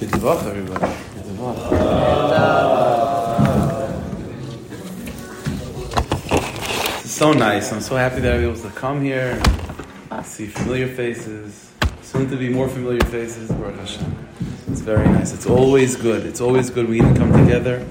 [0.00, 0.86] Good Devach, everybody.
[1.14, 1.60] Good Devach.
[7.04, 7.70] It's so nice.
[7.70, 9.38] I'm so happy that I was able to come here.
[10.24, 13.50] See familiar faces, soon to be more familiar faces.
[13.50, 14.28] Baruch Hashem.
[14.68, 15.34] It's very nice.
[15.34, 16.24] It's always good.
[16.24, 17.86] It's always good we can come together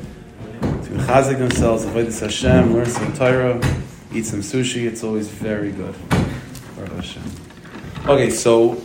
[0.61, 3.61] to chazik themselves, avoid this Hashem, learn some Torah,
[4.11, 4.87] eat some sushi.
[4.87, 5.93] It's always very good.
[6.75, 7.23] Baruch Hashem.
[8.07, 8.81] Okay, so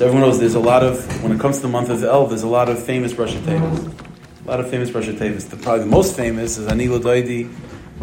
[0.00, 2.30] so everyone knows there's a lot of when it comes to the month of Elul,
[2.30, 4.46] there's a lot of famous Rosh Hashanah.
[4.46, 5.50] A lot of famous Rosh Hashanah.
[5.50, 7.54] The probably the most famous is Anila Daidi,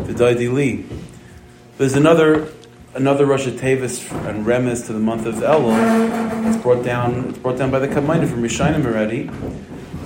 [0.06, 0.86] the Daidi Li.
[1.80, 2.50] There's another
[2.94, 6.46] another Rosh and remes to the month of Elul.
[6.48, 7.30] It's brought down.
[7.30, 9.32] It's brought down by the Kamaina from Rishonim already.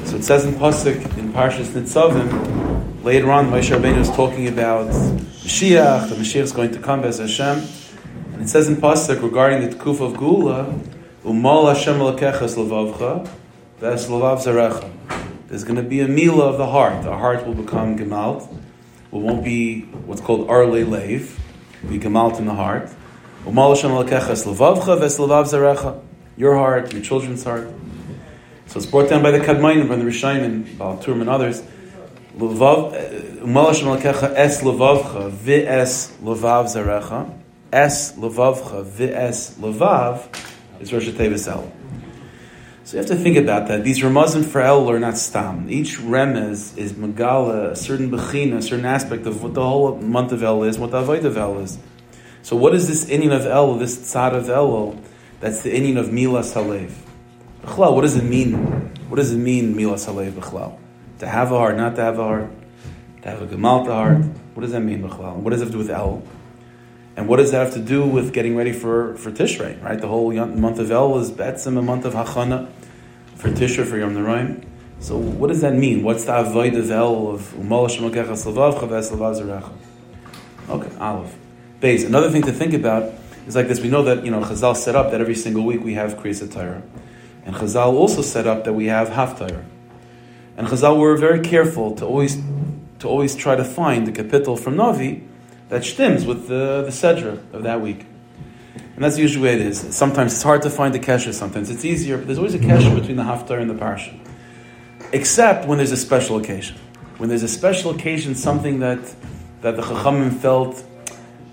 [0.06, 3.04] So it says in pasuk in Parshas Nitzavim.
[3.04, 6.08] Later on, Moshe Rabbeinu is talking about Mashiach.
[6.08, 7.68] The Mashiach is going to come as Hashem,
[8.32, 10.74] and it says in pasuk regarding the Tkuf of Gula.
[11.24, 13.30] Umal Hashem Lakechas Levavcha,
[13.80, 14.92] Ves Levav Zarecha.
[15.50, 17.04] There's going to be a mila of the heart.
[17.04, 18.52] The heart will become gemalt.
[18.52, 18.58] It
[19.12, 21.38] won't be what's called arle leiv.
[21.88, 22.90] Be gemalt in the heart.
[23.46, 26.02] Umal Hashem Lakechas Levavcha, Ves Levav Zarecha.
[26.38, 27.70] Your heart, your children's heart.
[28.66, 31.62] So it's brought down by the Kadmainim, by the Rishonim, Baal Turim and others.
[31.62, 31.68] Uh,
[32.36, 37.32] Umal Hashem Lakecha Es Levavcha, V'es Levav Zarecha.
[37.72, 40.28] Es Levavcha, V'es Levav
[40.82, 41.72] is Rosh Tevis Elul.
[42.84, 43.84] So you have to think about that.
[43.84, 45.70] These Ramazim for Elul are not stam.
[45.70, 50.32] Each remez is Megala, a certain bechina, a certain aspect of what the whole month
[50.32, 51.78] of Elul is, what the Avoid of Elul is.
[52.42, 55.00] So what is this inyan of Elul, this tzad of Elul?
[55.40, 56.92] That's the inyan of Milas Halev.
[57.64, 58.56] B'chlal, what does it mean?
[59.10, 60.78] What does it mean, Milas Halev B'chlal?
[61.20, 62.52] To have a heart, not to have a heart?
[63.22, 64.26] To have a Gemalta heart?
[64.56, 65.36] What does that mean, B'chlal?
[65.36, 66.26] What does it have to do with Elul?
[67.22, 70.02] And what does that have to do with getting ready for, for Tishrei, right?
[70.02, 72.68] The whole month of Elul is Betzim, a month of Hachana
[73.36, 74.66] for Tishrei, for Yom Naraim.
[75.02, 76.02] So what does that mean?
[76.02, 79.72] What's the avoid of Elul of Umal Shemakecha Slavav Slavav?
[80.68, 81.36] Okay, Aleph.
[81.80, 82.06] Base.
[82.06, 83.14] Another thing to think about
[83.46, 83.80] is like this.
[83.82, 86.52] We know that, you know, Chazal set up that every single week we have Kriyas
[86.52, 86.82] Torah.
[87.46, 89.64] And Chazal also set up that we have Haftarah.
[90.58, 92.42] And Chazal were very careful to always
[92.98, 95.28] to always try to find the capital from Navi
[95.72, 98.06] that stems with the, the Sedra of that week.
[98.76, 99.96] And that's usually the way it is.
[99.96, 102.94] Sometimes it's hard to find the kesher, sometimes it's easier, but there's always a kesher
[102.94, 104.20] between the Haftar and the Parsha.
[105.14, 106.76] Except when there's a special occasion.
[107.20, 109.00] When there's a special occasion, something that,
[109.62, 110.84] that the Chachamim felt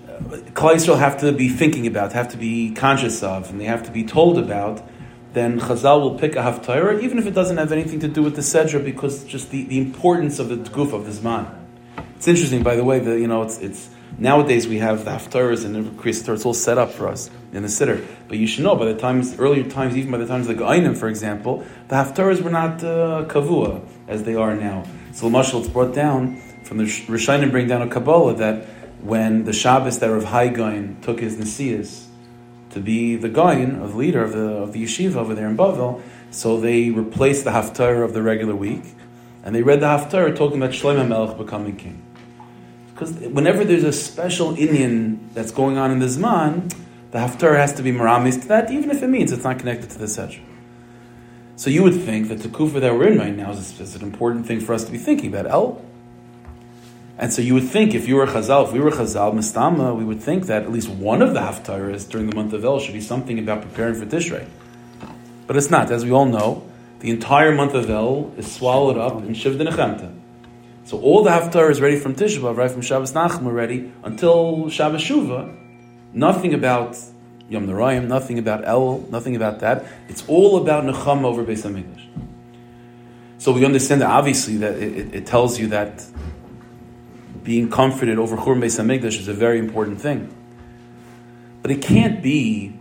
[0.05, 3.83] uh, Klal have to be thinking about, have to be conscious of, and they have
[3.83, 4.85] to be told about,
[5.31, 8.35] then Chazal will pick a Haftarah, even if it doesn't have anything to do with
[8.35, 11.55] the Sedra, because just the, the importance of the Guf of the Zman.
[12.17, 15.65] It's interesting, by the way, that you know, it's, it's Nowadays we have the haftarahs
[15.65, 18.05] and the Kriyas It's all set up for us in the sitter.
[18.27, 20.97] But you should know, by the times, earlier times, even by the times like Einim,
[20.97, 24.83] for example, the haftarahs were not uh, kavua as they are now.
[25.13, 28.65] So Mashal, it's brought down from the Rishonim bring down a Kabbalah that
[29.01, 32.05] when the Shabbos that Rav Hai Gaon took his Nesias
[32.71, 36.01] to be the Gain, of leader of the, of the yeshiva over there in Bavel,
[36.31, 38.83] so they replaced the haftarah of the regular week,
[39.43, 42.03] and they read the haftarah talking about Shlomo Melech becoming king.
[42.99, 46.69] Because whenever there's a special inyan that's going on in the Zman,
[47.11, 49.89] the Haftarah has to be Maramis to that, even if it means it's not connected
[49.91, 50.41] to the Sedra.
[51.55, 54.01] So you would think that the Kufa that we're in right now is, is, an
[54.01, 55.45] important thing for us to be thinking about.
[55.45, 55.81] Elul.
[57.17, 60.03] And so you would think if you were Chazal, if we were Chazal Mistama, we
[60.03, 62.93] would think that at least one of the Haftarahs during the month of Elul should
[62.93, 64.45] be something about preparing for Tishrei.
[65.47, 65.89] But it's not.
[65.89, 70.18] As we all know, the entire month of Elul is swallowed up in Shiv Nechemta.
[70.89, 74.71] So all the Haftarah is ready from Tisha B'Av, right from Shabbos Nachamu already, until
[74.71, 75.55] Shabbos Shuva.
[76.13, 76.97] Nothing about
[77.47, 79.85] Yom Narayim, nothing about Elul, nothing about that.
[80.07, 82.07] It's all about Necham over Beis Hamikdash.
[83.37, 86.03] So we understand that obviously that it, it, it, tells you that
[87.43, 90.35] being comforted over Churban Beis Hamikdash is a very important thing.
[91.61, 92.73] But it can't be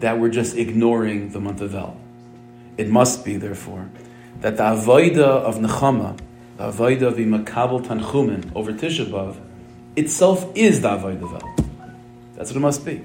[0.00, 1.96] that we're just ignoring the month of Elul.
[2.76, 3.88] It must be, therefore,
[4.40, 6.18] that the avoida of Nechama,
[6.70, 9.36] Avodah of Makabel Tanchumen over Tisha B'Av
[9.96, 11.42] itself is the Avodah
[12.34, 13.02] That's what it must be.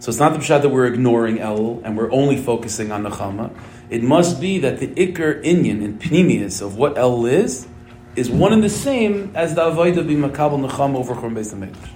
[0.00, 3.56] So it's not the pshat that we're ignoring Elul and we're only focusing on Nechama.
[3.88, 7.68] It must be that the Iker Inyan in Pnimius of what Elul is
[8.16, 11.90] is one and the same as the Avodah of Makabel Nechama over Churban Beis Hamikdash.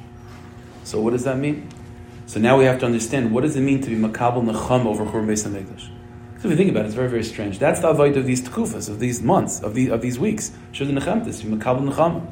[0.85, 1.69] So what does that mean?
[2.27, 5.05] So now we have to understand what does it mean to be Makabel Nechama over
[5.05, 5.91] Churban Beis Hamikdash.
[6.39, 7.59] So if you think about it, it's very, very strange.
[7.59, 10.53] That's the avoid of these tkufas, of these months, of, the, of these weeks.
[10.73, 12.27] Shud nechemtis, makabel nechama.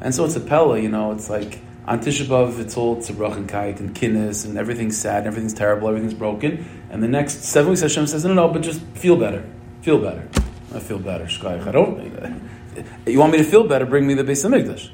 [0.00, 3.36] And so it's a pella, you know, it's like On Tisha B'Av, it's all tzibrach
[3.36, 6.66] and kite and kinnis and everything's sad, everything's terrible, everything's broken.
[6.88, 9.44] And the next seven weeks, Hashem says, no, no, no, but just feel better.
[9.82, 10.26] Feel better.
[10.74, 11.28] I feel better.
[11.46, 12.44] I don't.
[13.06, 13.86] You want me to feel better?
[13.86, 14.90] Bring me the Beis Hamikdash.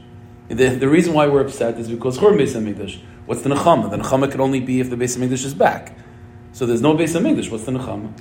[0.49, 3.01] The, the reason why we're upset is because Churban Beis Hamikdash.
[3.25, 3.91] What's the nechama?
[3.91, 5.97] The nechama can only be if the Beis Hamikdash is back.
[6.53, 7.51] So there's no Beis Hamikdash.
[7.51, 8.13] What's the nechama?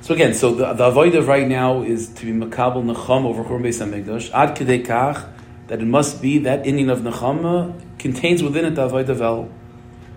[0.00, 3.62] So again, so the, the avodah right now is to be makabel nechama over Churban
[3.62, 4.30] Beis Hamikdash.
[4.32, 5.28] Ad kedei kach
[5.70, 9.48] that it must be that Indian of Nechama contains within it the Avodah Vel.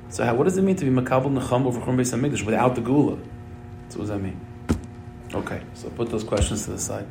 [0.10, 2.74] So how, what does it mean to be Makabal Nechama over Chum Beis HaMikdash without
[2.74, 3.18] the Gula?
[3.90, 4.42] So what does that mean?
[5.32, 7.06] Okay, so put those questions to the side.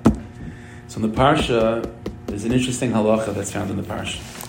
[0.89, 1.89] So in the Parsha,
[2.27, 4.42] there's an interesting halacha that's found in the Parsha.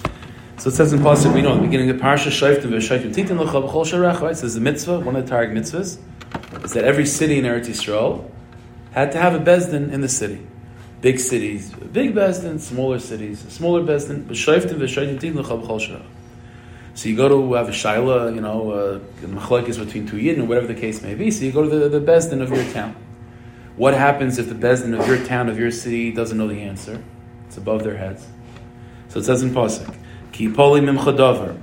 [0.58, 3.40] So it says in Pasuk, we know in the beginning of Parsha, Shaiftim v'Shaiftim titin
[3.40, 4.32] l'cha b'chol sharech, right?
[4.32, 5.98] It says the mitzvah, one of the Targum mitzvahs,
[6.64, 8.30] is that every city in Eretz Yisrael
[8.92, 10.46] had to have a bezdin in the city
[11.04, 16.06] big cities, big Bezdin, smaller cities, smaller Bezdin, b'shoiftim v'shoiftim tin l'chal b'chol shara.
[16.96, 20.46] So you go to have a shaila, you know, uh, is between two yidden, or
[20.46, 21.30] whatever the case may be.
[21.30, 22.96] So you go to the, the Bezdin of your town.
[23.76, 27.04] What happens if the Bezdin of your town, of your city, doesn't know the answer?
[27.48, 28.28] It's above their heads.
[29.10, 29.94] So it says in Pasuk,
[30.34, 31.58] Ki poli mimcha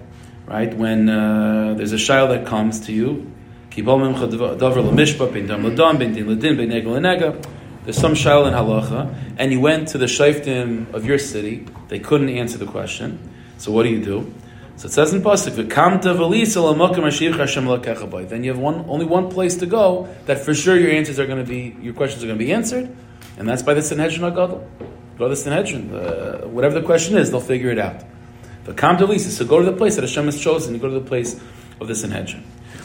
[0.47, 0.75] right?
[0.75, 3.31] When uh, there's a shaila that comes to you,
[3.69, 6.71] Ki poli mimcha davar l'mishpa, bin dam l'dam, bin din l'din, bin
[7.85, 11.99] there's some shail in halacha, and you went to the shaiftim of your city, they
[11.99, 13.19] couldn't answer the question.
[13.57, 14.33] So what do you do?
[14.77, 15.57] So it says in pasuk,
[18.29, 21.27] Then you have one, only one place to go that for sure your answers are
[21.27, 22.95] going to be, your questions are going to be answered,
[23.39, 24.67] and that's by the Sanhedrin Agadol.
[25.19, 25.95] Go to the Sanhedrin.
[25.95, 28.05] Uh, whatever the question is, they'll figure it out.
[28.65, 30.75] The Kam so go to the place that Hashem has chosen.
[30.75, 31.41] You go to the place
[31.81, 32.43] of the Sanhedrin.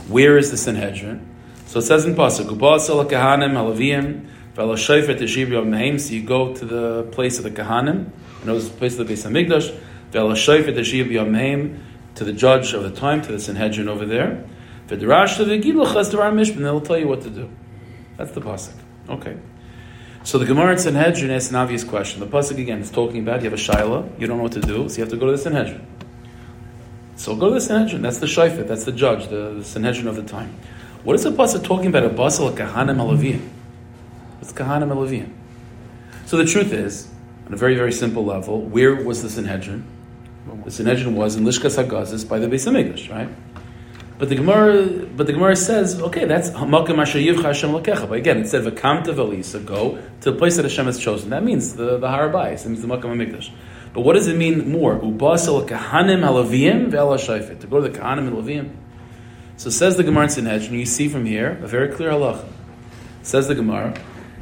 [0.07, 1.35] Where is the Sanhedrin?
[1.65, 2.47] So it says in pasuk,
[5.99, 9.13] so you go to the place of the Kahanim, you know, the place of the
[9.13, 9.77] Beis Hamikdash,
[12.15, 14.45] to the judge of the time, to the Sanhedrin over there.
[14.89, 17.49] And they'll tell you what to do.
[18.15, 18.73] That's the pasuk.
[19.09, 19.37] Okay.
[20.25, 22.19] So the Gemara in Sanhedrin asks an obvious question.
[22.19, 24.59] The pasuk again is talking about you have a shaila, you don't know what to
[24.59, 25.85] do, so you have to go to the Sanhedrin.
[27.15, 28.01] So go to the Sanhedrin.
[28.01, 28.67] That's the shayfet.
[28.67, 30.55] That's the judge, the, the Sanhedrin of the time.
[31.03, 32.05] What is the pasuk talking about?
[32.05, 33.47] A basal kahanim alavim.
[34.41, 35.31] It's Kahanim and
[36.25, 37.07] So the truth is,
[37.45, 39.85] on a very, very simple level, where was the Sanhedrin?
[40.63, 43.29] The Sanhedrin was in Lishkas Hagazis by the Beis Hamikdash, right?
[44.17, 48.07] But the Gemara, but the Gemara says, okay, that's Hamakam Asher Yivcha Hashem Lakecha.
[48.07, 51.31] But again, it said Vakamta Velisa, go to the place that Hashem has chosen.
[51.31, 52.65] That means the the Harabais.
[52.65, 53.51] It means the Makam Hamikdash.
[53.93, 54.97] But what does it mean more?
[54.99, 57.59] Ubasel Kahanim Halavim Ve'ala.
[57.59, 58.75] To go to the Kahanim and Lavim.
[59.57, 60.79] So says the Gemara in Sanhedrin.
[60.79, 62.45] You see from here a very clear halacha.
[63.21, 63.99] Says the Gemara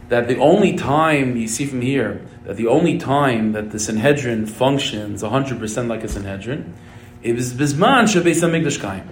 [0.10, 4.46] that the only time you see from here that the only time that the Sanhedrin
[4.46, 6.74] functions 100% like a Sanhedrin
[7.22, 9.10] is Bizman Beis Hamikdash Kaim.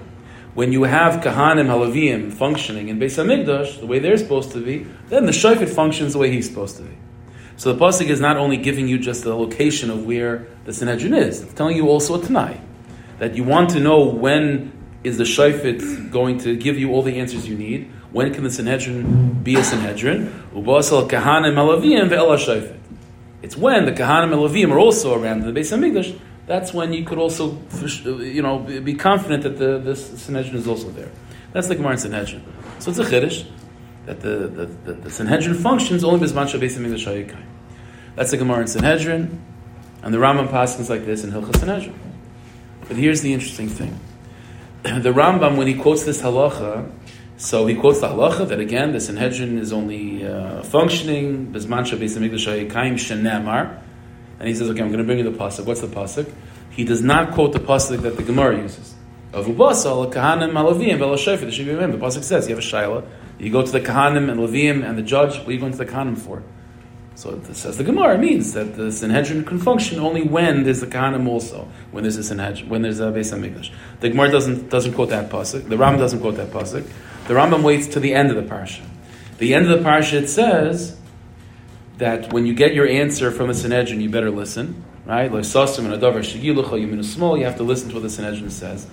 [0.54, 4.86] When you have Kahanim Halavim functioning in Beis Hamikdash the way they're supposed to be,
[5.10, 6.98] then the Shofet functions the way he's supposed to be.
[7.56, 11.14] So the pasuk is not only giving you just the location of where the Sanhedrin
[11.14, 12.60] is; it's telling you also a Tanai
[13.20, 17.20] that you want to know when is the Shofet going to give you all the
[17.20, 20.28] answers you need when can the Sanhedrin be a Sanhedrin?
[20.54, 22.78] Ubasal Kahanim Elavim ve'ela Shofet.
[23.42, 26.20] It's when the Kahanim Elavim are also around the Beis Hamikdash.
[26.48, 27.58] That's when you could also,
[28.04, 31.12] you know, be confident that the, the Sanhedrin is also there.
[31.54, 32.44] That's the Gemara in Sanhedrin.
[32.80, 33.46] So it's a chiddush
[34.06, 37.44] that the, the, the, the Sanhedrin functions only Beis Hamikdash Hayikai.
[38.16, 39.42] That's the Gemara in Sanhedrin,
[40.02, 41.98] and the Rambam passes like this in Hilchas Sanhedrin.
[42.88, 44.00] But here's the interesting thing:
[44.84, 46.92] the Rambam, when he quotes this halacha,
[47.38, 52.18] so he quotes the halacha that again the Sanhedrin is only uh, functioning bezman shabbos
[52.18, 53.82] hamikdash kaim shenemar,
[54.42, 55.68] and he says, okay, I'm going to bring you the pasuk.
[55.68, 56.34] What's the pasuk?
[56.72, 58.96] He does not quote the pasuk that the Gemara uses
[59.34, 61.42] of ubasal kahanim alavim velashefer.
[61.42, 63.08] The The pasuk says you have a shaila.
[63.38, 65.38] You go to the kahanim and levim and the judge.
[65.38, 66.42] What are you going to the kahanim for?
[67.14, 70.88] So it says the Gemara means that the Sanhedrin can function only when there's the
[70.88, 73.72] Kahanim also, when there's a Sanhedrin, when there's a Beis Hamikdash.
[74.00, 75.70] The Gemara doesn't doesn't quote that pasuk.
[75.70, 76.90] The Ram doesn't quote that pasuk.
[77.28, 78.82] The Rambam waits to the end of the parsha.
[79.38, 80.98] The end of the parsha it says
[82.02, 84.84] that when you get your answer from a Sanhedrin, you better listen.
[85.06, 85.32] Right?
[85.32, 85.58] You have to
[87.64, 88.88] listen to what the Sanhedrin says.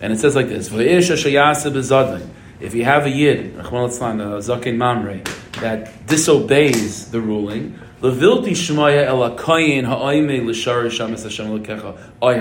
[0.00, 5.22] And it says like this: If you have a yid, a uh, zaken mamre,
[5.60, 12.36] that disobeys the ruling, levilti shmaya elakayin ha'ayme shamis Hashem lekecha ay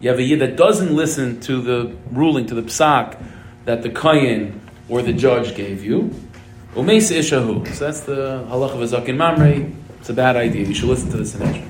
[0.00, 3.16] You have a yid that doesn't listen to the ruling, to the psak
[3.64, 6.12] that the kayin or the judge gave you.
[6.74, 7.66] Umeis ishahu.
[7.74, 9.70] So that's the halach of a zakin mamre.
[10.00, 10.66] It's a bad idea.
[10.66, 11.68] You should listen to the Sanhedrin.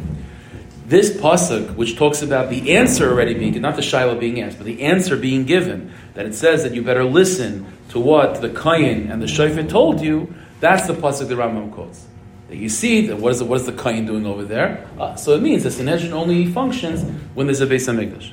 [0.86, 4.64] This pasuk, which talks about the answer already being, not the shiloh being asked, but
[4.64, 9.10] the answer being given, that it says that you better listen to what the kayin
[9.10, 12.06] and the shofet told you, that's the pasuk the Rambam quotes.
[12.48, 14.88] That you see that what is the, what is the kayin doing over there?
[14.98, 17.02] Uh, so it means the Sanhedrin only functions
[17.34, 18.32] when there's a Beis Hamikdash.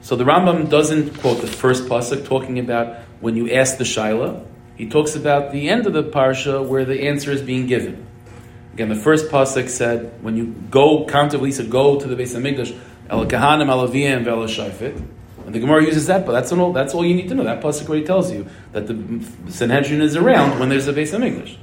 [0.00, 4.44] So the Rambam doesn't quote the first pasuk talking about when you ask the shaila.
[4.76, 8.06] He talks about the end of the parsha where the answer is being given.
[8.74, 12.42] Again, the first pasuk said, when you go, countably said, go to the base of
[12.42, 12.78] Hamikdash,
[13.08, 15.02] El Kahanim, Alaviyah, and Vel Shafit.
[15.46, 17.44] And the Gemara uses that, but that's all, that's all you need to know.
[17.44, 21.22] That pasuk already tells you that the Sanhedrin is around when there's a base of
[21.22, 21.56] Hamikdash.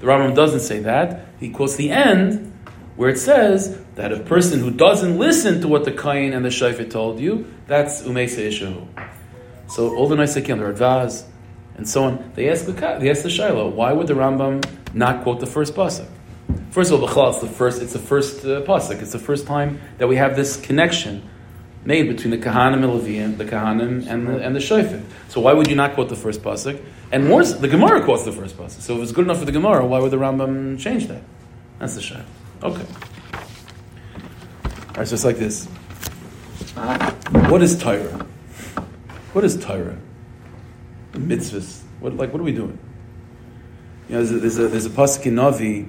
[0.00, 1.26] The Rambam doesn't say that.
[1.40, 2.50] He quotes the end,
[2.96, 6.48] where it says that a person who doesn't listen to what the Kain and the
[6.48, 8.86] Shafit told you, that's Umeisa Ishahu.
[9.68, 11.24] So all the Naisakim, the Radvaz,
[11.76, 14.64] and so on, they ask the, they the Shiloh, why would the Rambam
[14.94, 16.06] not quote the first pasuk?
[16.70, 19.00] First of all, Bechal, it's the first, it's the first uh, pasuk.
[19.00, 21.28] It's the first time that we have this connection
[21.84, 25.04] made between the Kahanim and Levian, the Kahanim and the, and the Shofet.
[25.28, 26.82] So why would you not quote the first pasuk?
[27.12, 28.80] And more, the Gemara quotes the first pasuk.
[28.80, 31.22] So if it's good enough for the Gemara, why would the Rambam change that?
[31.78, 32.22] That's the Shai.
[32.62, 32.86] Okay.
[34.64, 35.66] All right, so it's like this.
[37.50, 38.26] What is Torah?
[39.32, 39.98] What is Torah?
[41.14, 41.82] Mitzvahs.
[42.00, 42.78] What, like, what are we doing?
[44.08, 45.88] You know, there's a, there's a, pasuk in Navi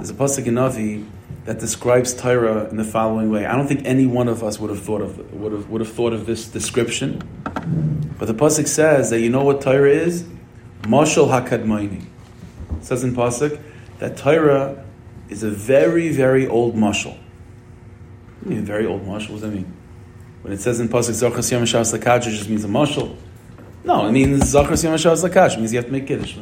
[0.00, 1.06] there's a pasuk in Navi
[1.44, 3.44] that describes Torah in the following way.
[3.44, 5.92] I don't think any one of us would have thought of would have would have
[5.92, 7.20] thought of this description,
[8.18, 10.24] but the pasuk says that you know what Torah is,
[10.82, 12.04] Mashal Hakadmaini.
[12.80, 13.60] Says in pasuk
[13.98, 14.84] that Torah
[15.28, 17.18] is a very very old mashal.
[18.44, 19.10] Hmm, very old mashal.
[19.10, 19.76] What does that mean?
[20.40, 23.16] When it says in pasuk Zachas Yom it just means a mashal.
[23.84, 25.54] No, it means Zachas Yom Shabbos Lakash.
[25.54, 26.36] It means you have to make kiddush.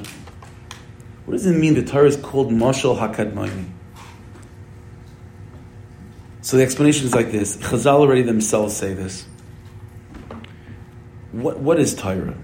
[1.25, 3.67] What does it mean the Torah is called Mashal Hakadmani?
[6.41, 7.57] So the explanation is like this.
[7.59, 9.27] Chazal already themselves say this.
[11.33, 12.37] What, what is Torah?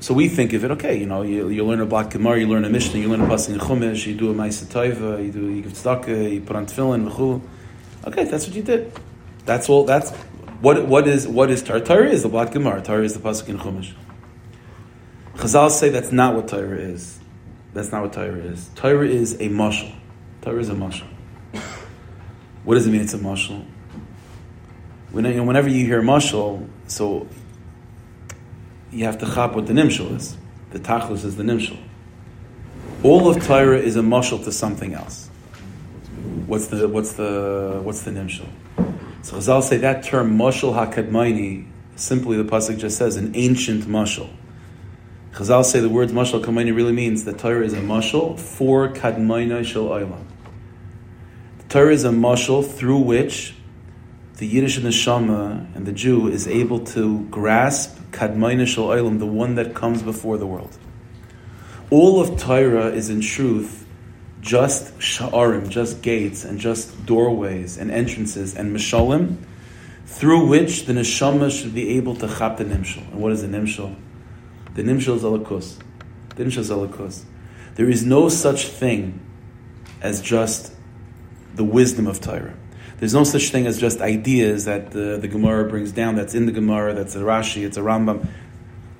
[0.00, 2.46] So we think of it, okay, you know, you, you learn a block Gemara, you
[2.46, 5.32] learn a Mishnah, you learn a Pasuk in Chumash, you do a Ma'aseh Taiva, you
[5.32, 7.42] do you give tzedakah, you put on tefillin, v'chul.
[8.06, 8.92] Okay, that's what you did.
[9.44, 9.84] That's all.
[9.84, 10.12] That's
[10.60, 10.86] what.
[10.86, 11.80] What is what is Torah?
[11.80, 12.82] Torah is the block Gemara.
[12.82, 13.92] Torah is the Pasuk in Chumash.
[15.34, 17.20] Chazal say that's not what Torah is.
[17.72, 18.70] That's not what Torah is.
[18.74, 19.94] Torah is a mashal.
[20.42, 21.06] Torah is a mashal.
[22.64, 23.64] What does it mean it's a mashal?
[25.10, 27.28] When, you know, whenever you hear mashal, so
[28.90, 30.36] you have to chop what the nimshal is.
[30.70, 31.78] The tachlis is the nimshal.
[33.02, 35.28] All of Torah is a mashal to something else.
[36.46, 38.48] What's the what's the what's the nimshal?
[39.28, 41.66] So Chazal say that term mashal hakadmaini.
[41.96, 44.30] Simply, the pasuk just says an ancient mashal.
[45.32, 49.66] Chazal say the words mashal kamaini really means the Torah is a mashal for kadmaina
[49.66, 50.24] shel olam.
[51.68, 53.54] Torah is a mashal through which
[54.38, 59.56] the Yiddish neshama and the Jew is able to grasp kadmaina shel olam, the one
[59.56, 60.78] that comes before the world.
[61.90, 63.86] All of Torah is in truth
[64.40, 69.36] just sha'arim, just gates, and just doorways and entrances and mishalim,
[70.06, 73.06] through which the neshama should be able to chap the nimshal.
[73.12, 73.94] And what is the nimshal?
[74.74, 75.78] The nimshal zalakus.
[76.36, 77.24] The nimshal zalakus.
[77.74, 79.20] There is no such thing
[80.00, 80.72] as just
[81.54, 82.54] the wisdom of Torah.
[82.98, 86.46] There's no such thing as just ideas that the, the Gemara brings down, that's in
[86.46, 88.26] the Gemara, that's a Rashi, it's a Rambam.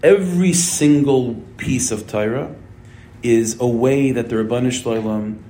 [0.02, 2.54] Every single piece of Torah
[3.22, 5.40] is a way that the Rabbanu Shloim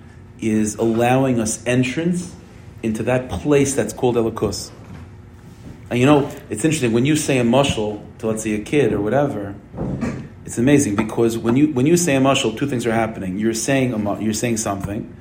[0.40, 2.34] is allowing us entrance
[2.82, 4.70] into that place that's called Elikus.
[5.90, 8.92] And you know, it's interesting, when you say a mushal to, let's say, a kid
[8.92, 9.54] or whatever,
[10.44, 13.38] it's amazing because when you when you say a mashal, two things are happening.
[13.38, 15.14] You're saying a, you're saying something,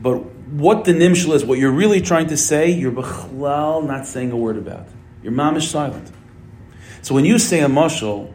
[0.00, 4.30] but what the nimshal is, what you're really trying to say, you're b'chlal not saying
[4.30, 4.86] a word about.
[5.22, 6.10] Your mom is silent.
[7.00, 8.30] So when you say a mashal,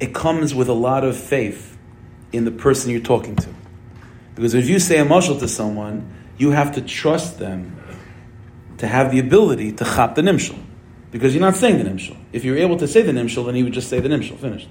[0.00, 1.71] it comes with a lot of faith
[2.32, 3.48] in the person you're talking to,
[4.34, 7.78] because if you say a mashal to someone, you have to trust them
[8.78, 10.58] to have the ability to chap the nimshal,
[11.10, 12.16] because you're not saying the nimshal.
[12.32, 14.38] If you're able to say the nimshal, then you would just say the nimshal.
[14.38, 14.68] Finished.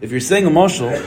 [0.00, 1.06] If you're saying a mashal,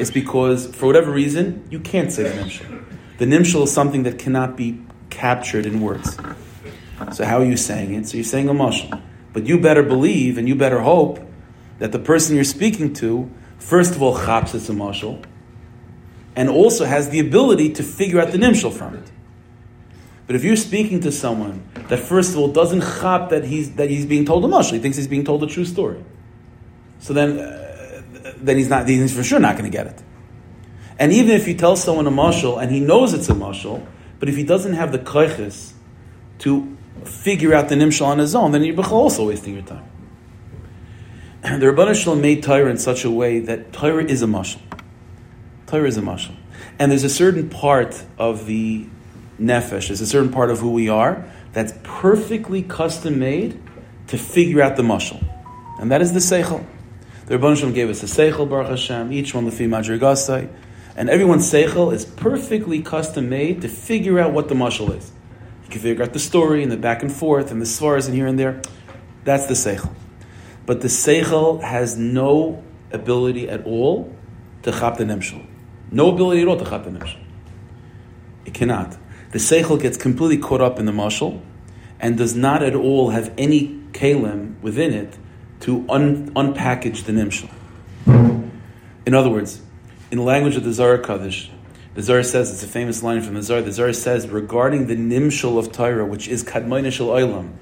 [0.00, 2.84] it's because for whatever reason you can't say the nimshal.
[3.18, 4.80] The nimshal is something that cannot be
[5.10, 6.16] captured in words.
[7.12, 8.08] So how are you saying it?
[8.08, 9.00] So you're saying a mashal,
[9.32, 11.20] but you better believe and you better hope
[11.78, 15.24] that the person you're speaking to, first of all, chaps it's a mashal,
[16.34, 19.10] and also has the ability to figure out the nimshal from it.
[20.26, 23.90] But if you're speaking to someone that first of all doesn't chap that he's that
[23.90, 26.02] he's being told a mashal, he thinks he's being told a true story.
[27.00, 27.38] So then.
[27.38, 27.62] Uh,
[28.42, 28.88] then he's not.
[28.88, 30.02] He's for sure not going to get it.
[30.98, 33.86] And even if you tell someone a mashal and he knows it's a mashal,
[34.18, 35.72] but if he doesn't have the koiches
[36.40, 39.88] to figure out the nimshal on his own, then you're also wasting your time.
[41.42, 44.60] And The Rabbanah Shalom made Torah in such a way that Torah is a mashal.
[45.72, 46.34] Torah is a mashal.
[46.78, 48.86] And there's a certain part of the
[49.40, 51.24] nefesh, there's a certain part of who we are
[51.54, 53.58] that's perfectly custom made
[54.08, 55.24] to figure out the mashal.
[55.80, 56.66] And that is the seichel.
[57.24, 60.50] The Rabbanah Shalom gave us a seichel, Baruch Hashem, each one lefi madrigasai.
[60.94, 65.10] And everyone's seichel is perfectly custom made to figure out what the mashal is.
[65.64, 68.14] You can figure out the story and the back and forth and the svars and
[68.14, 68.60] here and there.
[69.24, 69.94] That's the seichel.
[70.66, 72.62] But the seichel has no
[72.92, 74.14] ability at all
[74.64, 75.46] to chap the nimshal.
[75.92, 77.20] No ability at all to nimshal.
[78.46, 78.96] It cannot.
[79.32, 81.40] The seichel gets completely caught up in the mashal
[82.00, 85.18] and does not at all have any kalim within it
[85.60, 87.50] to un- unpackage the nimshal.
[89.06, 89.60] In other words,
[90.10, 91.50] in the language of the Zohar Kaddish,
[91.94, 94.96] the Zohar says, it's a famous line from the Zohar, the Zohar says, regarding the
[94.96, 97.52] nimshal of Torah, which is kadmaina shel olam,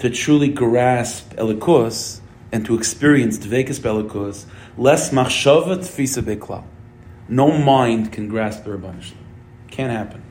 [0.00, 2.20] to truly grasp elikus
[2.52, 4.44] and to experience dvekas belikus,
[4.76, 6.64] less machshava tfisa beklal.
[7.30, 9.12] No mind can grasp the Rabbanah
[9.70, 10.22] Can't happen.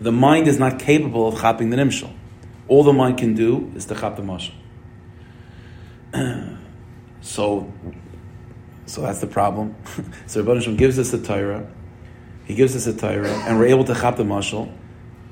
[0.00, 2.12] The mind is not capable of chapping the nimshal.
[2.68, 4.54] All the mind can do is to chap the mashal.
[7.20, 7.72] so
[8.86, 9.74] so that's the problem.
[10.26, 11.66] so Rabban Hashem gives us a Torah,
[12.44, 14.72] he gives us a Torah, and we're able to chap the mashal,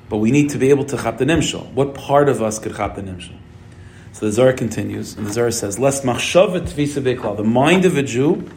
[0.09, 1.71] but we need to be able to chap the nimshal.
[1.71, 3.37] What part of us could chap the nimshal?
[4.11, 8.03] So the Zohar continues, and the Zohar says, "Less machshavet tvisa The mind of a
[8.03, 8.49] Jew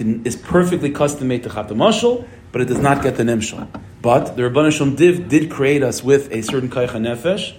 [0.00, 3.22] can, is perfectly custom made to chap the mashal, but it does not get the
[3.22, 3.68] nimshal.
[4.00, 7.56] But the Rabban Hashem did, did create us with a certain kaicha nefesh,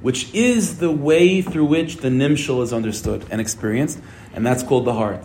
[0.00, 4.00] which is the way through which the nimshal is understood and experienced,
[4.32, 5.22] and that's called the heart.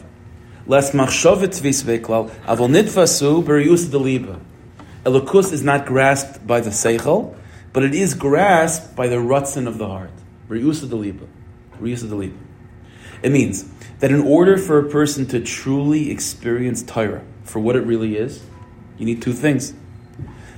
[0.68, 4.42] Les machshavet visveklal avol nitfasu berius deliba.
[5.51, 7.36] Is not grasped by the seichel,
[7.72, 10.12] but it is grasped by the rutzen of the heart.
[10.48, 11.25] Berius deliba.
[11.80, 12.38] Berius deliba.
[13.24, 13.63] It means
[14.00, 18.44] that in order for a person to truly experience Torah for what it really is,
[18.98, 19.74] you need two things.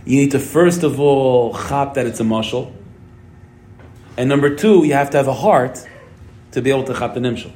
[0.05, 2.73] You need to first of all chap that it's a mashal,
[4.17, 5.87] and number two, you have to have a heart
[6.51, 7.51] to be able to chap the nimshal.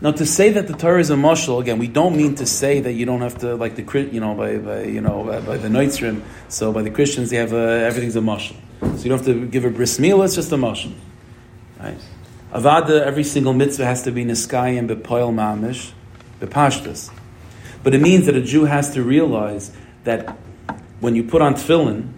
[0.00, 2.80] Now, to say that the Torah is a mashal, again, we don't mean to say
[2.80, 5.56] that you don't have to, like the you know, by, by you know, by, by
[5.56, 6.22] the Noitzrim.
[6.48, 8.56] So by the Christians, they have a, everything's a mashal.
[8.80, 10.92] So you don't have to give a bris milah; it's just a mashal,
[11.80, 11.96] right?
[12.54, 15.90] Avada, every single mitzvah has to be niskayim bepoil mamish
[16.38, 17.12] bepashtas.
[17.82, 19.72] But it means that a Jew has to realize
[20.04, 20.38] that
[21.00, 22.12] when you put on tefillin,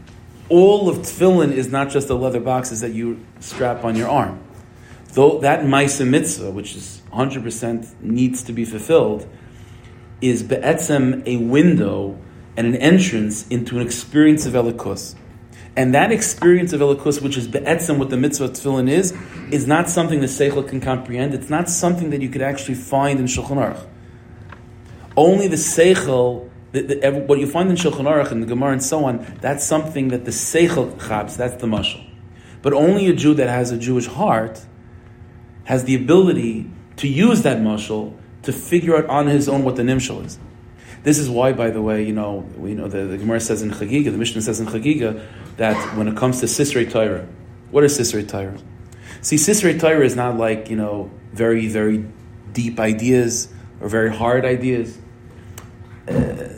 [0.51, 4.39] all of tefillin is not just the leather boxes that you strap on your arm.
[5.15, 9.27] Though that Maisa mitzvah, which is 100% needs to be fulfilled,
[10.21, 12.19] is be'etzem a window
[12.59, 15.15] and an entrance into an experience of elikus.
[15.77, 19.15] And that experience of elikus, which is be'etzem what the mitzvah tefillin is,
[19.51, 21.35] is not something the seichel can comprehend.
[21.35, 23.87] It's not something that you could actually find in Shulchan Aruch.
[25.19, 28.83] Only the seichel, the, the, what you find in Shulchan Aruch and the Gemara and
[28.83, 32.05] so on, that's something that the seichel chaps, that's the mashal.
[32.63, 34.65] But only a Jew that has a Jewish heart
[35.65, 39.83] has the ability to use that mashal to figure out on his own what the
[39.83, 40.39] nimshal is.
[41.07, 43.71] This is why, by the way, you know, we know the, the Gemara says in
[43.71, 45.25] Chagiga, the Mishnah says in Chagiga,
[45.57, 47.29] that when it comes to Sisrei Torah,
[47.71, 48.59] what is Sisrei Torah?
[49.23, 52.05] See, Sisrei Torah is not like, you know, very, very
[52.53, 53.47] deep ideas
[53.81, 54.99] or very hard ideas.
[56.09, 56.49] Uh,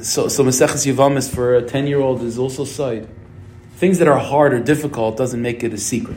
[0.00, 3.06] so, so Maseches Yavamis for a 10 year old is also side.
[3.74, 6.16] Things that are hard or difficult doesn't make it a secret.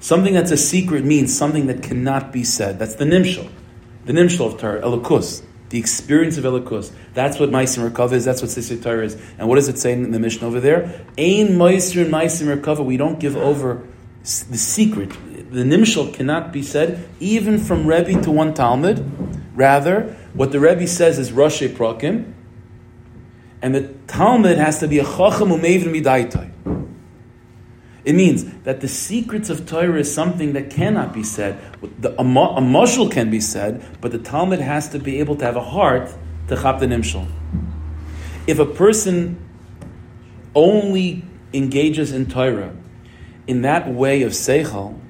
[0.00, 2.78] Something that's a secret means something that cannot be said.
[2.78, 3.50] That's the nimshal.
[4.04, 5.42] The nimshal of Torah, elikus,
[5.74, 6.92] the experience of elikus.
[7.14, 8.24] That's what Maisim Merkava is.
[8.24, 9.20] That's what Sisei Torah is.
[9.38, 11.04] And what does it say in the mission over there?
[11.18, 12.84] Ain Maisim and Maisim Merkava.
[12.84, 13.84] We don't give over
[14.22, 15.10] the secret.
[15.50, 19.04] The nimshal cannot be said even from Rebbe to one Talmud.
[19.56, 22.32] Rather, what the Rebbe says is Rashi Prakim,
[23.60, 26.52] and the Talmud has to be a Chacham Umevin Midaitai.
[28.04, 31.58] It means that the secrets of Torah is something that cannot be said.
[32.00, 35.44] The, a, a mushal can be said, but the Talmud has to be able to
[35.44, 36.12] have a heart
[36.48, 37.26] to chap the nimshal.
[38.46, 39.38] If a person
[40.54, 42.74] only engages in Torah
[43.46, 45.00] in that way of seichel,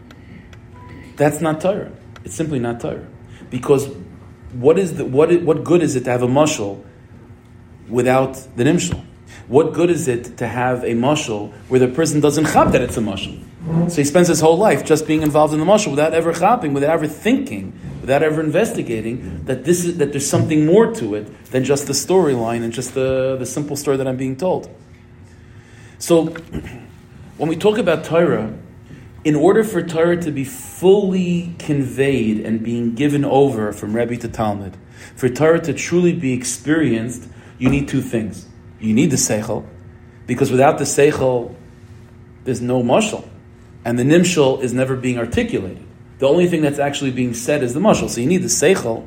[1.17, 1.91] that's not Torah.
[2.25, 3.07] It's simply not Torah.
[3.51, 3.89] Because
[4.53, 6.85] what is the, what, what good is it to have a mushal
[7.89, 9.05] without the nimshal?
[9.49, 12.97] What good is it to have a mashal where the person doesn't chap that it's
[12.97, 13.43] a mashal?
[13.91, 16.75] So he spends his whole life just being involved in the mashal without ever chapping,
[16.75, 21.51] without ever thinking, without ever investigating that this is that there's something more to it
[21.51, 24.69] than just the storyline and just the, the simple story that I'm being told.
[25.99, 26.35] So
[27.37, 28.55] When we talk about Torah,
[29.25, 34.29] in order for Torah to be fully conveyed and being given over from Rebbe to
[34.29, 34.77] Talmud,
[35.17, 37.29] for Torah to truly be experienced,
[37.59, 38.47] you need two things.
[38.85, 39.67] You need the Seichel,
[40.27, 41.55] because without the Seichel,
[42.45, 43.29] there's no mushal.
[43.85, 45.85] And the Nimshal is never being articulated.
[46.19, 48.09] The only thing that's actually being said is the mushal.
[48.09, 49.07] So you need the Seichel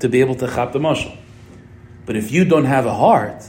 [0.00, 1.16] to be able to chap the mushal.
[2.06, 3.44] But if you don't have a heart,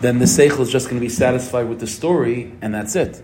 [0.00, 3.22] then the Seichel is just going to be satisfied with the story, and that's it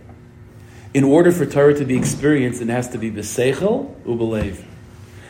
[0.94, 4.64] in order for Torah to be experienced, it has to be b'seichel ubelev.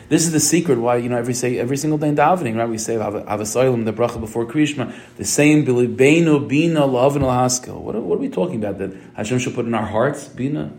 [0.09, 2.67] This is the secret why you know every say every single day in davening, right?
[2.67, 8.15] We say Havasolim the bracha before Krishna, the same bilibeinu bina lavin al What, what
[8.17, 8.79] are we talking about?
[8.79, 10.73] That Hashem should put in our hearts bina,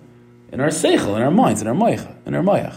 [0.50, 2.76] in our seichel, in our minds, in our mayach, in our mayach.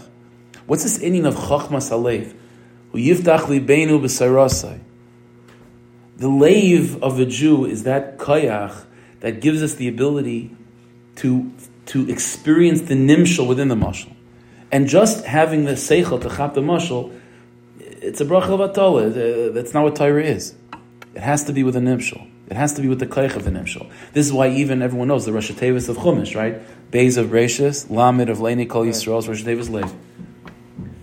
[0.66, 2.32] What's this inyan of chachmas alev?
[2.92, 4.78] Who yiftach libeinu b'sayrasai.
[6.18, 8.84] The lave of a Jew is that kayach
[9.18, 10.56] that gives us the ability
[11.16, 11.52] to
[11.86, 14.13] to experience the nimshal within the mashal.
[14.74, 17.16] And just having the seichel to chap the mashal,
[17.78, 19.06] it's a bracha of atola.
[19.06, 20.56] Uh, that's not what Torah is.
[21.14, 22.28] It has to be with a nimshal.
[22.48, 23.88] It has to be with the kaich of the nimshal.
[24.14, 26.60] This is why even everyone knows the Rosh Tevis of Chumash, right?
[26.90, 29.94] Beis of Rashis, Lamed of Leini Kol Yisrael's Rosh Tevis Lev.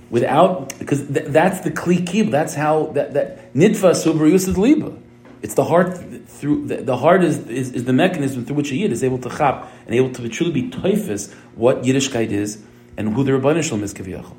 [0.09, 2.29] Without, because th- that's the kli kib.
[2.29, 4.97] That's how that that nitva super uses liba.
[5.41, 8.75] It's the heart through the, the heart is, is, is, the mechanism through which a
[8.75, 12.61] yid is able to chap and able to truly be toifus what Yiddishkeit is
[12.97, 14.35] and who the Rabbanah Shalom is kaviyachol.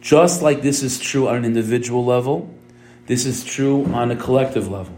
[0.00, 2.54] Just like this is true on an individual level,
[3.06, 4.94] this is true on a collective level.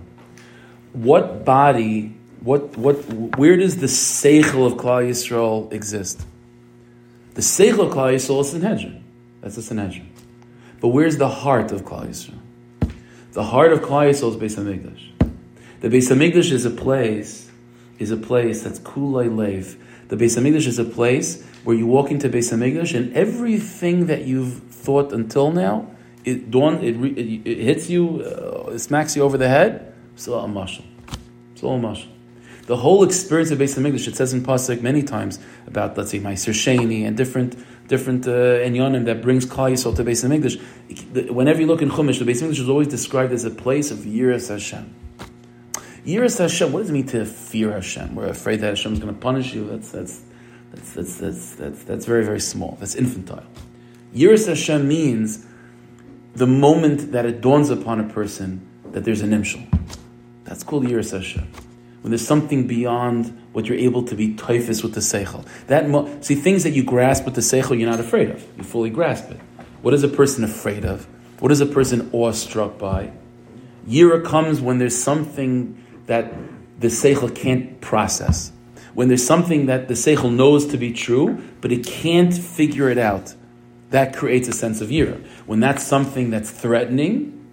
[0.93, 2.97] What body, what what
[3.39, 6.25] where does the seichel of Klal Yisrael exist?
[7.35, 9.05] The seichel of Klal Yisrael is Sanhedrin.
[9.41, 10.11] That's the Sanhedrin.
[10.81, 12.39] But where's the heart of Klal Yisrael?
[13.33, 15.31] The heart of Klal Yisrael is Beis Hamikdash.
[15.81, 17.51] The Beis Hamikdash is a place,
[17.99, 19.77] is a place that's kulay lev.
[20.09, 24.25] The Beis Hamikdash is a place where you walk into Beis Hamikdash and everything that
[24.25, 25.91] you've thought until now,
[26.25, 29.95] it dawn, it, it, it hits you, uh, it smacks you over the head.
[30.27, 30.85] All a mashal.
[31.63, 32.09] All a mashal.
[32.67, 36.21] The whole experience of Beis Hamikdash, it says in Pasuk many times about, let's say,
[36.21, 37.57] Meiser Sheni and different
[37.89, 41.31] different uh, that brings Klal Yisrael to Beis Hamikdash.
[41.31, 44.01] Whenever you look in Chumash, the Beis Hamikdash is always described as a place of
[44.01, 44.95] Yiras Hashem.
[46.05, 46.71] Yiras Hashem.
[46.71, 48.15] What does it mean to fear Hashem?
[48.15, 49.67] We're afraid that Hashem is going to punish you.
[49.67, 50.23] That's that's
[50.73, 52.77] that's that's that's that's, that's very very small.
[52.81, 53.47] That's infantile.
[54.15, 55.47] Yiras Hashem means
[56.35, 59.67] the moment that it dawns upon a person that there's an imshal.
[60.45, 61.49] That's called Yiras Hashem
[62.03, 65.45] when there's something beyond what you're able to be typhus with the seichel.
[65.67, 68.47] That mo- see things that you grasp with the seichel, you're not afraid of.
[68.57, 69.41] You fully grasp it.
[69.83, 71.07] What is a person afraid of?
[71.41, 73.13] What is a person awestruck by?
[73.87, 76.33] Yira comes when there's something that
[76.79, 78.53] the seichel can't process.
[78.99, 82.99] When there's something that the seichel knows to be true, but it can't figure it
[82.99, 83.35] out.
[83.91, 85.25] That creates a sense of yira.
[85.47, 87.47] When that's something that's threatening,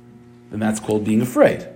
[0.49, 1.69] then that's called being afraid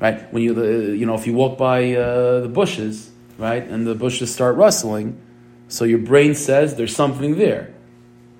[0.00, 0.32] right?
[0.32, 3.94] When you, uh, you know, if you walk by uh, the bushes, right, and the
[3.94, 5.20] bushes start rustling,
[5.68, 7.72] so your brain says there's something there,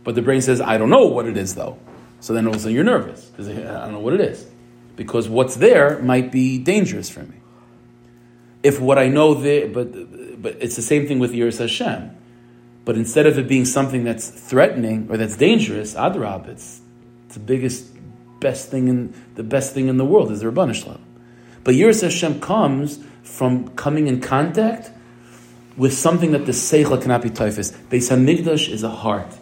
[0.04, 1.78] but the brain says I don't know what it is though.
[2.20, 4.46] So then all of a sudden you're nervous because I don't know what it is,
[4.96, 7.36] because what's there might be dangerous for me.
[8.62, 9.88] If what I know there, but
[10.36, 12.16] but it's the same thing with Yiras Hashem.
[12.84, 16.80] But instead of it being something that's threatening or that's dangerous, Adrab, it's,
[17.26, 17.86] it's the biggest,
[18.40, 21.02] best thing in the best thing in the world is the Rabbanu Shalom.
[21.64, 24.90] But Yiras Hashem comes from coming in contact
[25.76, 27.72] with something that the Seichel cannot be typhus.
[27.90, 29.36] Beis Hamikdash is a heart.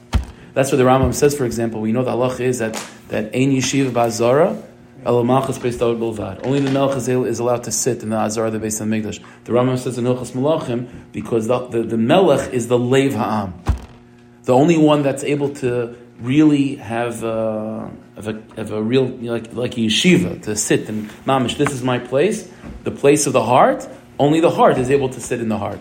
[0.54, 1.80] That's what the Rambam says, for example.
[1.80, 2.74] We know the halach is that
[3.08, 4.62] that Ein Yeshiva Bilvad.
[5.06, 9.22] Only the Melch is allowed to sit in the Azara, the Beis Hamikdash.
[9.44, 13.54] The Rambam says in Hilchas Malachim because the, the, the Melech is the Lev Ha'am.
[14.44, 19.26] The only one that's able to really have a, have a, have a real, you
[19.26, 22.50] know, like, like a yeshiva, to sit and, mamish, this is my place,
[22.84, 23.86] the place of the heart,
[24.18, 25.80] only the heart is able to sit in the heart.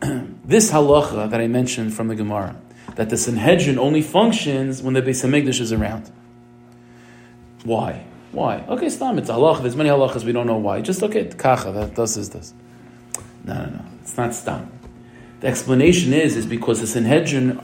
[0.44, 2.56] this halacha that I mentioned from the Gemara,
[2.96, 6.10] that the Sanhedrin only functions when the Beis Hamikdash is around.
[7.64, 8.04] Why?
[8.32, 8.64] Why?
[8.68, 9.62] Okay, Stam, it's a halacha.
[9.62, 10.80] There's many halachas we don't know why.
[10.80, 12.54] Just okay, kacha, that does is this.
[13.44, 13.84] No, no, no.
[14.02, 14.70] It's not Stam.
[15.40, 17.60] The explanation is is because the Sanhedrin